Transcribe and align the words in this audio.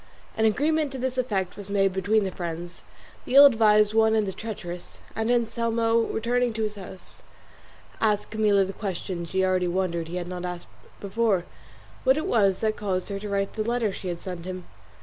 An 0.35 0.45
agreement 0.45 0.91
to 0.93 0.97
this 0.97 1.19
effect 1.19 1.55
was 1.55 1.69
made 1.69 1.93
between 1.93 2.23
the 2.23 2.31
friends, 2.31 2.81
the 3.23 3.35
ill 3.35 3.45
advised 3.45 3.93
one 3.93 4.15
and 4.15 4.27
the 4.27 4.33
treacherous, 4.33 4.97
and 5.15 5.29
Anselmo 5.29 6.01
returning 6.07 6.53
to 6.53 6.63
his 6.63 6.73
house 6.73 7.21
asked 7.99 8.31
Camilla 8.31 8.65
the 8.65 8.73
question 8.73 9.25
she 9.25 9.45
already 9.45 9.67
wondered 9.67 10.07
he 10.07 10.15
had 10.15 10.27
not 10.27 10.43
asked 10.43 10.69
before 10.99 11.45
what 12.03 12.17
it 12.17 12.25
was 12.25 12.61
that 12.61 12.67
had 12.69 12.75
caused 12.77 13.09
her 13.09 13.19
to 13.19 13.29
write 13.29 13.53
the 13.53 13.63
letter 13.63 13.91
she 13.91 14.07
had 14.07 14.19
sent 14.19 14.45
him. 14.45 14.63